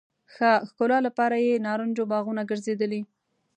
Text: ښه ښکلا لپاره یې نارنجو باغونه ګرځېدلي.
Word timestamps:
ښه 0.33 0.51
ښکلا 0.69 0.97
لپاره 1.07 1.35
یې 1.45 1.63
نارنجو 1.65 2.09
باغونه 2.11 2.41
ګرځېدلي. 2.49 3.01